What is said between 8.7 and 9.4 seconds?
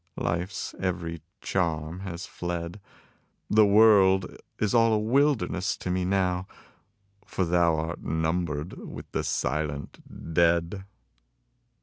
with the